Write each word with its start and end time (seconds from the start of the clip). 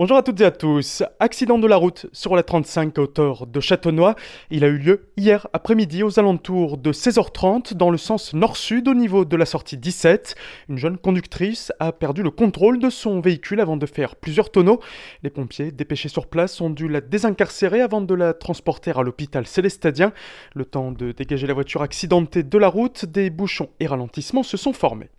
Bonjour 0.00 0.16
à 0.16 0.22
toutes 0.22 0.40
et 0.40 0.46
à 0.46 0.50
tous. 0.50 1.02
Accident 1.18 1.58
de 1.58 1.66
la 1.66 1.76
route 1.76 2.06
sur 2.14 2.34
la 2.34 2.42
35 2.42 2.96
à 2.96 3.02
hauteur 3.02 3.46
de 3.46 3.60
Châtenois. 3.60 4.14
Il 4.50 4.64
a 4.64 4.68
eu 4.68 4.78
lieu 4.78 5.10
hier 5.18 5.46
après-midi 5.52 6.02
aux 6.02 6.18
alentours 6.18 6.78
de 6.78 6.90
16h30 6.90 7.74
dans 7.74 7.90
le 7.90 7.98
sens 7.98 8.32
nord-sud 8.32 8.88
au 8.88 8.94
niveau 8.94 9.26
de 9.26 9.36
la 9.36 9.44
sortie 9.44 9.76
17. 9.76 10.36
Une 10.70 10.78
jeune 10.78 10.96
conductrice 10.96 11.70
a 11.80 11.92
perdu 11.92 12.22
le 12.22 12.30
contrôle 12.30 12.78
de 12.78 12.88
son 12.88 13.20
véhicule 13.20 13.60
avant 13.60 13.76
de 13.76 13.84
faire 13.84 14.16
plusieurs 14.16 14.50
tonneaux. 14.50 14.80
Les 15.22 15.28
pompiers 15.28 15.70
dépêchés 15.70 16.08
sur 16.08 16.28
place 16.28 16.62
ont 16.62 16.70
dû 16.70 16.88
la 16.88 17.02
désincarcérer 17.02 17.82
avant 17.82 18.00
de 18.00 18.14
la 18.14 18.32
transporter 18.32 18.92
à 18.96 19.02
l'hôpital 19.02 19.46
Célestadien. 19.46 20.14
Le 20.54 20.64
temps 20.64 20.92
de 20.92 21.12
dégager 21.12 21.46
la 21.46 21.52
voiture 21.52 21.82
accidentée 21.82 22.42
de 22.42 22.56
la 22.56 22.68
route, 22.68 23.04
des 23.04 23.28
bouchons 23.28 23.68
et 23.80 23.86
ralentissements 23.86 24.44
se 24.44 24.56
sont 24.56 24.72
formés. 24.72 25.10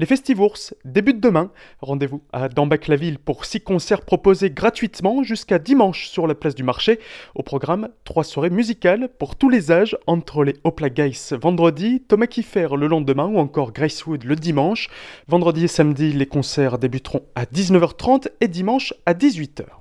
Les 0.00 0.06
Festivours 0.06 0.56
débutent 0.86 1.20
demain. 1.20 1.50
Rendez-vous 1.82 2.22
à 2.32 2.48
Dambac-la-Ville 2.48 3.18
pour 3.18 3.44
six 3.44 3.60
concerts 3.60 4.00
proposés 4.00 4.48
gratuitement 4.48 5.22
jusqu'à 5.22 5.58
dimanche 5.58 6.08
sur 6.08 6.26
la 6.26 6.34
place 6.34 6.54
du 6.54 6.62
marché. 6.62 6.98
Au 7.34 7.42
programme, 7.42 7.90
trois 8.04 8.24
soirées 8.24 8.48
musicales 8.48 9.10
pour 9.18 9.36
tous 9.36 9.50
les 9.50 9.70
âges 9.70 9.98
entre 10.06 10.42
les 10.42 10.54
Hopla 10.64 10.88
vendredi, 11.32 12.00
Thomas 12.08 12.28
Kiffer 12.28 12.68
le 12.78 12.86
lendemain 12.86 13.26
ou 13.26 13.36
encore 13.36 13.74
Gracewood 13.74 14.24
le 14.24 14.36
dimanche. 14.36 14.88
Vendredi 15.28 15.64
et 15.64 15.68
samedi, 15.68 16.14
les 16.14 16.24
concerts 16.24 16.78
débuteront 16.78 17.20
à 17.34 17.44
19h30 17.44 18.28
et 18.40 18.48
dimanche 18.48 18.94
à 19.04 19.12
18h. 19.12 19.79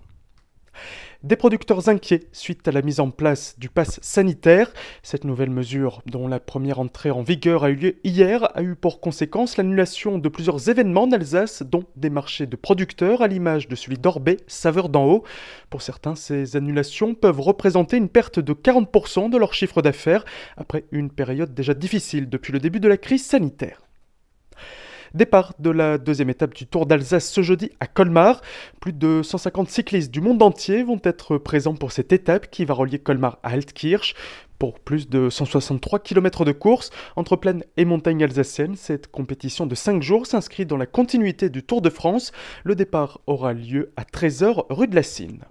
Des 1.22 1.36
producteurs 1.36 1.90
inquiets 1.90 2.30
suite 2.32 2.66
à 2.70 2.72
la 2.72 2.82
mise 2.82 3.02
en 3.02 3.12
place 3.12 3.60
du 3.60 3.68
pass 3.68 4.00
sanitaire. 4.02 4.72
Cette 5.04 5.26
nouvelle 5.26 5.50
mesure, 5.50 6.02
dont 6.06 6.30
la 6.30 6.40
première 6.40 6.80
entrée 6.80 7.12
en 7.12 7.24
vigueur 7.24 7.66
a 7.66 7.72
eu 7.72 7.76
lieu 7.76 7.96
hier, 8.06 8.50
a 8.56 8.64
eu 8.64 8.76
pour 8.76 9.02
conséquence 9.02 9.58
l'annulation 9.58 10.18
de 10.18 10.30
plusieurs 10.30 10.70
événements 10.70 11.04
en 11.04 11.12
Alsace, 11.12 11.62
dont 11.62 11.84
des 11.98 12.10
marchés 12.10 12.46
de 12.46 12.56
producteurs 12.56 13.22
à 13.22 13.28
l'image 13.28 13.68
de 13.68 13.76
celui 13.76 13.98
d'Orbet, 13.98 14.38
Saveur 14.48 14.88
d'en 14.88 15.08
haut. 15.08 15.26
Pour 15.70 15.82
certains, 15.82 16.16
ces 16.16 16.56
annulations 16.56 17.14
peuvent 17.16 17.42
représenter 17.42 17.98
une 17.98 18.08
perte 18.08 18.40
de 18.40 18.54
40% 18.54 19.30
de 19.30 19.38
leur 19.38 19.54
chiffre 19.54 19.82
d'affaires 19.82 20.24
après 20.56 20.86
une 20.94 21.10
période 21.10 21.54
déjà 21.54 21.74
difficile 21.74 22.30
depuis 22.30 22.54
le 22.54 22.60
début 22.60 22.80
de 22.80 22.88
la 22.88 22.96
crise 22.96 23.26
sanitaire. 23.26 23.89
Départ 25.14 25.54
de 25.58 25.72
la 25.72 25.98
deuxième 25.98 26.30
étape 26.30 26.54
du 26.54 26.68
Tour 26.68 26.86
d'Alsace 26.86 27.32
ce 27.32 27.42
jeudi 27.42 27.72
à 27.80 27.88
Colmar. 27.88 28.42
Plus 28.80 28.94
de 28.94 29.22
150 29.24 29.68
cyclistes 29.70 30.12
du 30.12 30.22
monde 30.22 30.42
entier 30.44 30.84
vont 30.84 31.02
être 31.04 31.38
présents 31.38 31.74
pour 31.74 31.92
cette 31.92 32.14
étape 32.14 32.52
qui 32.52 32.64
va 32.64 32.76
relier 32.76 33.00
Colmar 33.00 33.40
à 33.42 33.50
Altkirch. 33.50 34.14
Pour 34.60 34.80
plus 34.80 35.10
de 35.10 35.30
163 35.30 36.00
km 36.00 36.46
de 36.46 36.52
course 36.52 36.92
entre 37.16 37.38
plaine 37.38 37.64
et 37.78 37.86
montagne 37.86 38.24
alsacienne, 38.24 38.76
cette 38.76 39.10
compétition 39.10 39.66
de 39.66 39.74
5 39.74 40.04
jours 40.04 40.28
s'inscrit 40.28 40.66
dans 40.66 40.78
la 40.78 40.86
continuité 40.86 41.50
du 41.50 41.64
Tour 41.64 41.82
de 41.82 41.90
France. 41.90 42.32
Le 42.64 42.76
départ 42.76 43.22
aura 43.26 43.54
lieu 43.54 43.92
à 43.96 44.04
13h 44.04 44.66
rue 44.70 44.88
de 44.88 44.96
la 44.96 45.04
Cine. 45.04 45.46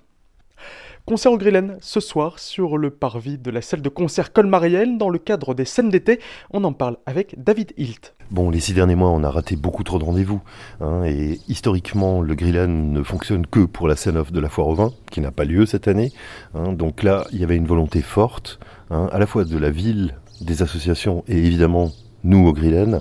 Concert 1.08 1.32
au 1.32 1.38
Grillen 1.38 1.78
ce 1.80 2.00
soir 2.00 2.38
sur 2.38 2.76
le 2.76 2.90
parvis 2.90 3.38
de 3.38 3.50
la 3.50 3.62
salle 3.62 3.80
de 3.80 3.88
concert 3.88 4.30
colmarienne 4.30 4.98
dans 4.98 5.08
le 5.08 5.18
cadre 5.18 5.54
des 5.54 5.64
scènes 5.64 5.88
d'été. 5.88 6.20
On 6.50 6.64
en 6.64 6.74
parle 6.74 6.98
avec 7.06 7.42
David 7.42 7.72
Hilt. 7.78 8.14
Bon, 8.30 8.50
les 8.50 8.60
six 8.60 8.74
derniers 8.74 8.94
mois, 8.94 9.08
on 9.08 9.24
a 9.24 9.30
raté 9.30 9.56
beaucoup 9.56 9.84
trop 9.84 9.98
de 9.98 10.04
rendez-vous. 10.04 10.42
Hein, 10.82 11.04
et 11.04 11.40
historiquement, 11.48 12.20
le 12.20 12.34
Grillen 12.34 12.92
ne 12.92 13.02
fonctionne 13.02 13.46
que 13.46 13.60
pour 13.60 13.88
la 13.88 13.96
scène 13.96 14.18
off 14.18 14.32
de 14.32 14.38
la 14.38 14.50
foire 14.50 14.68
au 14.68 14.74
vin, 14.74 14.92
qui 15.10 15.22
n'a 15.22 15.30
pas 15.30 15.46
lieu 15.46 15.64
cette 15.64 15.88
année. 15.88 16.12
Hein. 16.54 16.74
donc 16.74 17.02
là, 17.02 17.26
il 17.32 17.40
y 17.40 17.42
avait 17.42 17.56
une 17.56 17.66
volonté 17.66 18.02
forte, 18.02 18.58
hein, 18.90 19.08
à 19.10 19.18
la 19.18 19.26
fois 19.26 19.44
de 19.44 19.56
la 19.56 19.70
ville, 19.70 20.14
des 20.42 20.60
associations 20.60 21.24
et 21.26 21.38
évidemment 21.38 21.90
nous 22.22 22.46
au 22.46 22.52
Grillen, 22.52 23.00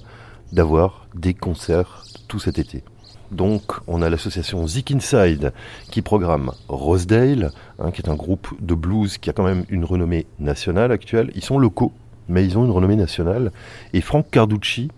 d'avoir 0.54 1.08
des 1.14 1.34
concerts 1.34 2.06
tout 2.30 2.40
cet 2.40 2.58
été. 2.58 2.86
Donc, 3.32 3.74
on 3.88 4.02
a 4.02 4.10
l'association 4.10 4.66
Zik 4.68 4.92
Inside 4.92 5.54
qui 5.92 6.02
programme 6.02 6.52
Rosedale, 6.68 7.52
hein, 7.80 7.92
qui 7.92 8.02
est 8.02 8.10
un 8.10 8.16
groupe 8.16 8.50
de 8.60 8.74
blues 8.74 9.18
qui 9.18 9.30
a 9.30 9.34
quand 9.34 9.44
même 9.44 9.66
une 9.70 9.86
renommée 9.86 10.26
nationale 10.40 10.92
actuelle. 10.92 11.32
Ils 11.36 11.44
sont 11.44 11.60
locaux, 11.60 11.92
mais 12.30 12.46
ils 12.46 12.58
ont 12.58 12.66
une 12.66 12.72
renommée 12.72 12.96
nationale. 12.96 13.52
Et 13.94 14.02
Frank 14.02 14.26
Carducci, 14.30 14.90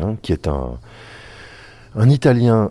hein, 0.00 0.16
qui 0.22 0.32
est 0.32 0.48
un, 0.48 0.78
un 1.94 2.10
Italien 2.10 2.70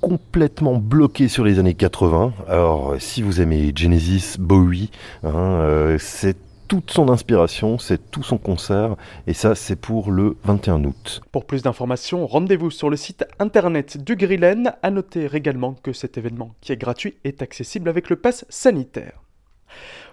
complètement 0.00 0.76
bloqué 0.76 1.28
sur 1.28 1.44
les 1.44 1.58
années 1.60 1.74
80. 1.74 2.32
Alors, 2.48 2.96
si 2.98 3.22
vous 3.22 3.40
aimez 3.40 3.72
Genesis, 3.74 4.36
Bowie, 4.38 4.90
hein, 5.22 5.30
euh, 5.32 5.96
c'est 6.00 6.36
toute 6.72 6.90
son 6.90 7.10
inspiration, 7.10 7.76
c'est 7.76 8.10
tout 8.10 8.22
son 8.22 8.38
concert, 8.38 8.96
et 9.26 9.34
ça 9.34 9.54
c'est 9.54 9.76
pour 9.76 10.10
le 10.10 10.38
21 10.44 10.82
août. 10.84 11.20
Pour 11.30 11.44
plus 11.44 11.62
d'informations, 11.62 12.26
rendez-vous 12.26 12.70
sur 12.70 12.88
le 12.88 12.96
site 12.96 13.26
internet 13.38 14.02
du 14.02 14.16
Grillen. 14.16 14.72
À 14.82 14.90
noter 14.90 15.28
également 15.34 15.74
que 15.82 15.92
cet 15.92 16.16
événement, 16.16 16.54
qui 16.62 16.72
est 16.72 16.78
gratuit, 16.78 17.16
est 17.24 17.42
accessible 17.42 17.90
avec 17.90 18.08
le 18.08 18.16
pass 18.16 18.46
sanitaire. 18.48 19.21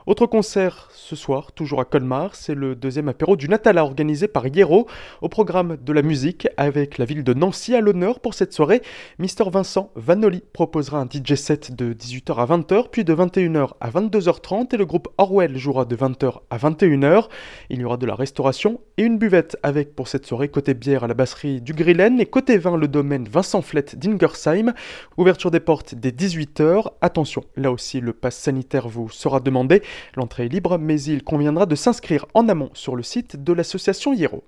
Autre 0.06 0.26
concert 0.26 0.90
ce 0.94 1.16
soir, 1.16 1.52
toujours 1.52 1.82
à 1.82 1.86
Colmar, 1.86 2.34
c'est 2.34 2.56
le 2.56 2.74
deuxième 2.74 3.10
apéro 3.10 3.36
du 3.36 3.50
Natala 3.50 3.84
organisé 3.84 4.30
par 4.30 4.48
Hiero 4.48 4.88
au 5.22 5.28
programme 5.28 5.78
de 5.84 5.94
la 5.94 6.02
musique 6.02 6.48
avec 6.56 6.98
la 6.98 7.06
ville 7.06 7.24
de 7.24 7.34
Nancy 7.34 7.76
à 7.76 7.82
l'honneur 7.82 8.22
pour 8.22 8.34
cette 8.34 8.54
soirée. 8.54 8.82
Mister 9.20 9.44
Vincent 9.52 9.92
Vanoli 9.96 10.42
proposera 10.54 11.02
un 11.02 11.06
DJ 11.06 11.36
set 11.36 11.76
de 11.76 11.94
18h 11.94 12.34
à 12.36 12.46
20h 12.46 12.86
puis 12.92 13.04
de 13.04 13.14
21h 13.14 13.72
à 13.82 13.90
22h30 13.90 14.74
et 14.74 14.78
le 14.78 14.86
groupe 14.86 15.10
Orwell 15.18 15.58
jouera 15.58 15.84
de 15.84 15.96
20h 15.98 16.40
à 16.50 16.58
21h. 16.58 17.26
Il 17.70 17.80
y 17.80 17.84
aura 17.84 17.98
de 17.98 18.06
la 18.06 18.16
restauration 18.16 18.80
et 18.98 19.04
une 19.04 19.18
buvette 19.18 19.58
avec 19.64 19.96
pour 19.96 20.08
cette 20.08 20.26
soirée 20.26 20.48
côté 20.48 20.74
bière 20.74 21.04
à 21.04 21.08
la 21.08 21.14
brasserie 21.14 21.60
du 21.62 21.74
Grillen 21.74 22.22
et 22.22 22.26
côté 22.26 22.58
vin 22.58 22.78
le 22.78 22.88
domaine 22.88 23.28
Vincent 23.28 23.62
Flette 23.62 24.00
d'Ingersheim. 24.00 24.74
Ouverture 25.18 25.52
des 25.52 25.60
portes 25.60 25.94
dès 25.94 26.12
18h. 26.12 26.92
Attention, 27.02 27.44
là 27.58 27.72
aussi 27.72 28.00
le 28.00 28.14
pass 28.14 28.38
sanitaire 28.38 28.88
vous 28.88 29.10
sera 29.10 29.42
demandé. 29.42 29.82
L'entrée 30.16 30.46
est 30.46 30.50
libre, 30.50 30.78
mais 30.78 31.02
il 31.02 31.24
conviendra 31.24 31.66
de 31.66 31.76
s'inscrire 31.76 32.26
en 32.34 32.48
amont 32.50 32.72
sur 32.74 32.96
le 32.96 33.04
site 33.04 33.44
de 33.44 33.54
l'association 33.54 34.14
Hiero. 34.14 34.44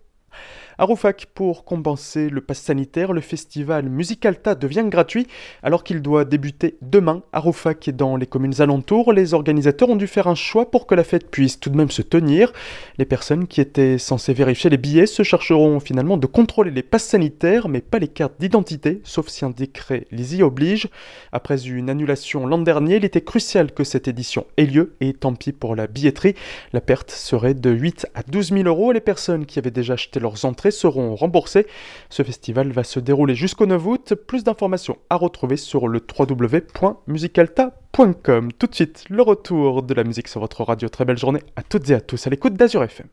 À 0.77 0.85
Roufac, 0.85 1.27
pour 1.33 1.65
compenser 1.65 2.29
le 2.29 2.39
pass 2.39 2.59
sanitaire, 2.59 3.11
le 3.11 3.21
festival 3.21 3.89
Musicalta 3.89 4.55
devient 4.55 4.85
gratuit 4.87 5.27
alors 5.63 5.83
qu'il 5.83 6.01
doit 6.01 6.23
débuter 6.23 6.77
demain 6.81 7.23
à 7.33 7.39
Roufac 7.39 7.87
et 7.89 7.91
dans 7.91 8.15
les 8.15 8.25
communes 8.25 8.61
alentours. 8.61 9.11
Les 9.11 9.33
organisateurs 9.33 9.89
ont 9.89 9.95
dû 9.95 10.07
faire 10.07 10.27
un 10.27 10.35
choix 10.35 10.71
pour 10.71 10.87
que 10.87 10.95
la 10.95 11.03
fête 11.03 11.29
puisse 11.29 11.59
tout 11.59 11.69
de 11.69 11.77
même 11.77 11.91
se 11.91 12.01
tenir. 12.01 12.53
Les 12.97 13.05
personnes 13.05 13.47
qui 13.47 13.59
étaient 13.59 13.97
censées 13.97 14.33
vérifier 14.33 14.69
les 14.69 14.77
billets 14.77 15.05
se 15.05 15.23
chercheront 15.23 15.79
finalement 15.79 16.17
de 16.17 16.25
contrôler 16.25 16.71
les 16.71 16.83
passes 16.83 17.05
sanitaires 17.05 17.67
mais 17.67 17.81
pas 17.81 17.99
les 17.99 18.07
cartes 18.07 18.39
d'identité, 18.39 19.01
sauf 19.03 19.27
si 19.27 19.43
un 19.43 19.49
décret 19.49 20.07
les 20.11 20.37
y 20.37 20.43
oblige. 20.43 20.87
Après 21.33 21.67
une 21.67 21.89
annulation 21.89 22.47
l'an 22.47 22.59
dernier, 22.59 22.95
il 22.95 23.05
était 23.05 23.21
crucial 23.21 23.73
que 23.73 23.83
cette 23.83 24.07
édition 24.07 24.45
ait 24.57 24.65
lieu 24.65 24.95
et 25.01 25.13
tant 25.13 25.33
pis 25.33 25.51
pour 25.51 25.75
la 25.75 25.87
billetterie. 25.87 26.35
La 26.71 26.81
perte 26.81 27.11
serait 27.11 27.53
de 27.53 27.69
8 27.69 28.07
à 28.15 28.23
12 28.23 28.53
000 28.53 28.63
euros 28.63 28.91
les 28.93 29.01
personnes 29.01 29.45
qui 29.45 29.59
avaient 29.59 29.69
déjà 29.69 29.93
acheté 29.93 30.19
leurs 30.19 30.45
entrées 30.45 30.60
seront 30.69 31.15
remboursés. 31.15 31.65
Ce 32.09 32.21
festival 32.21 32.71
va 32.71 32.83
se 32.83 32.99
dérouler 32.99 33.33
jusqu'au 33.33 33.65
9 33.65 33.87
août. 33.87 34.13
Plus 34.13 34.43
d'informations 34.43 34.99
à 35.09 35.15
retrouver 35.15 35.57
sur 35.57 35.87
le 35.87 35.99
www.musicalta.com. 35.99 38.51
Tout 38.53 38.67
de 38.67 38.75
suite, 38.75 39.05
le 39.09 39.23
retour 39.23 39.81
de 39.81 39.95
la 39.95 40.03
musique 40.03 40.27
sur 40.27 40.41
votre 40.41 40.63
radio. 40.63 40.89
Très 40.89 41.05
belle 41.05 41.17
journée 41.17 41.41
à 41.55 41.63
toutes 41.63 41.89
et 41.89 41.95
à 41.95 42.01
tous 42.01 42.27
à 42.27 42.29
l'écoute 42.29 42.53
d'Azur 42.53 42.83
FM. 42.83 43.07